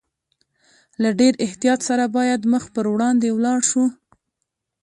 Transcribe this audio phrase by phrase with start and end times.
[1.01, 3.85] له ډېر احتیاط سره باید مخ پر وړاندې ولاړ شو.